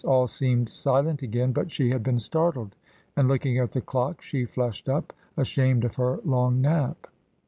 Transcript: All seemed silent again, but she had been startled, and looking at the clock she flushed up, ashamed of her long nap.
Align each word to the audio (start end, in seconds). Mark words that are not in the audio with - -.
All 0.03 0.25
seemed 0.25 0.67
silent 0.67 1.21
again, 1.21 1.51
but 1.51 1.69
she 1.69 1.91
had 1.91 2.01
been 2.01 2.17
startled, 2.17 2.73
and 3.15 3.27
looking 3.27 3.59
at 3.59 3.71
the 3.71 3.81
clock 3.81 4.19
she 4.19 4.45
flushed 4.45 4.89
up, 4.89 5.13
ashamed 5.37 5.83
of 5.85 5.93
her 5.97 6.17
long 6.25 6.59
nap. 6.59 7.05